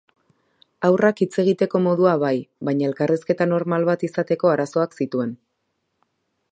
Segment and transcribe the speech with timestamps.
[0.87, 2.33] Haurrak hitz egiteko modua bai,
[2.69, 5.37] baina elkarrizketa normal bat izateko arazoak zituen.